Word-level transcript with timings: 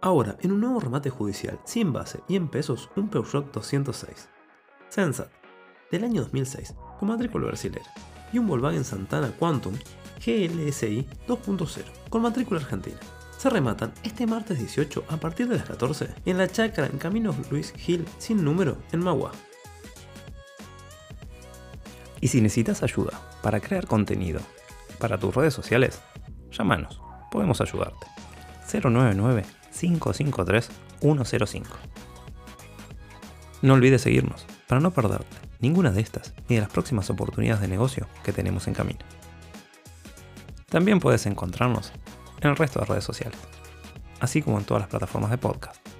Ahora, 0.00 0.36
en 0.42 0.52
un 0.52 0.60
nuevo 0.60 0.78
remate 0.78 1.10
judicial, 1.10 1.58
sin 1.64 1.92
base 1.92 2.20
y 2.28 2.36
en 2.36 2.48
pesos, 2.48 2.88
un 2.94 3.08
Peugeot 3.08 3.52
206. 3.52 4.28
Sensat, 4.88 5.28
del 5.90 6.04
año 6.04 6.22
2006, 6.22 6.74
con 7.00 7.08
matrícula 7.08 7.48
brasilera. 7.48 7.90
Y 8.32 8.38
un 8.38 8.46
Volkswagen 8.46 8.84
Santana 8.84 9.32
Quantum 9.32 9.74
GLSI 10.24 11.06
2.0, 11.26 11.84
con 12.10 12.22
matrícula 12.22 12.60
argentina. 12.60 12.98
Se 13.38 13.50
rematan 13.50 13.92
este 14.04 14.26
martes 14.26 14.58
18 14.58 15.04
a 15.08 15.16
partir 15.16 15.48
de 15.48 15.56
las 15.56 15.66
14 15.66 16.08
en 16.24 16.38
la 16.38 16.48
chacra 16.48 16.86
en 16.86 16.98
Camino 16.98 17.34
Luis 17.50 17.72
Gil 17.72 18.04
sin 18.18 18.44
número 18.44 18.78
en 18.92 19.00
Magua. 19.00 19.32
Y 22.20 22.28
si 22.28 22.40
necesitas 22.40 22.82
ayuda 22.82 23.12
para 23.42 23.60
crear 23.60 23.86
contenido 23.86 24.40
para 24.98 25.18
tus 25.18 25.34
redes 25.34 25.54
sociales, 25.54 26.00
llámanos, 26.50 27.00
podemos 27.30 27.60
ayudarte. 27.60 28.06
099-553-105. 29.80 31.64
No 33.62 33.74
olvides 33.74 34.02
seguirnos 34.02 34.46
para 34.66 34.80
no 34.80 34.92
perderte 34.92 35.36
ninguna 35.60 35.90
de 35.90 36.00
estas 36.00 36.34
ni 36.48 36.56
de 36.56 36.62
las 36.62 36.70
próximas 36.70 37.10
oportunidades 37.10 37.60
de 37.60 37.68
negocio 37.68 38.06
que 38.22 38.32
tenemos 38.32 38.68
en 38.68 38.74
camino. 38.74 39.00
También 40.68 41.00
puedes 41.00 41.26
encontrarnos 41.26 41.92
en 42.40 42.50
el 42.50 42.56
resto 42.56 42.80
de 42.80 42.86
redes 42.86 43.04
sociales, 43.04 43.38
así 44.20 44.42
como 44.42 44.58
en 44.58 44.64
todas 44.64 44.82
las 44.82 44.90
plataformas 44.90 45.30
de 45.30 45.38
podcast 45.38 45.97